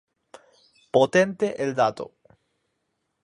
Potente 0.91 1.53
el 1.61 1.75
dato 1.75 2.09